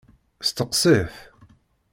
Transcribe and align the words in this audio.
Steqsit! 0.47 1.13